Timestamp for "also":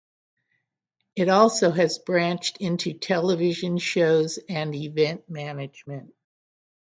1.29-1.69